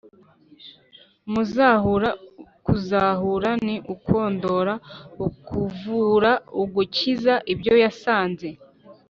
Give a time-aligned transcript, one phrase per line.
[1.27, 2.09] Umuzahura:
[2.65, 4.73] kuzahura ni ukondora,
[5.27, 6.31] ukuvura,
[6.61, 7.33] ugukiza.
[7.53, 8.47] Ibyo yasanze